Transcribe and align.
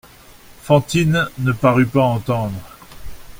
Fantine 0.63 1.29
ne 1.37 1.51
parut 1.51 1.85
pas 1.85 2.01
entendre. 2.01 2.59